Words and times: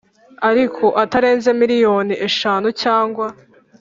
Ariko 0.49 0.85
Atarenze 1.03 1.49
Miliyoni 1.61 2.13
Eshanu 2.27 2.67
Cyangwa 2.81 3.25